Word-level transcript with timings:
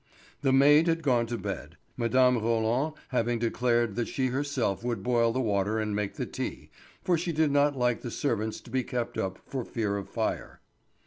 The 0.41 0.51
maid 0.51 0.87
had 0.87 1.03
gone 1.03 1.27
to 1.27 1.37
bed, 1.37 1.77
Mme. 1.95 2.39
Roland 2.41 2.95
having 3.09 3.37
declared 3.37 3.93
that 3.97 4.07
she 4.07 4.29
herself 4.29 4.83
would 4.83 5.03
boil 5.03 5.31
the 5.31 5.39
water 5.39 5.77
and 5.77 5.95
make 5.95 6.15
the 6.15 6.25
tea, 6.25 6.71
for 7.03 7.19
she 7.19 7.31
did 7.31 7.51
not 7.51 7.77
like 7.77 8.01
the 8.01 8.09
servants 8.09 8.59
to 8.61 8.71
be 8.71 8.83
kept 8.83 9.19
up 9.19 9.37
for 9.45 9.63
fear 9.63 9.97
of 9.97 10.09
fire. 10.09 10.59